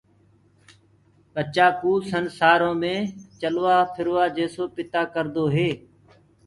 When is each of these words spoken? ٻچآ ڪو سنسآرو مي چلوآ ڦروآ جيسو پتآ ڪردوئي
ٻچآ 1.33 1.67
ڪو 1.81 1.91
سنسآرو 2.11 2.71
مي 2.81 2.95
چلوآ 3.41 3.77
ڦروآ 3.95 4.25
جيسو 4.35 4.63
پتآ 4.75 5.01
ڪردوئي 5.13 5.69